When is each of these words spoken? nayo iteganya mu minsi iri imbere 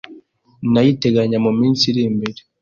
nayo 0.71 0.89
iteganya 0.95 1.37
mu 1.45 1.51
minsi 1.59 1.83
iri 1.91 2.01
imbere 2.09 2.39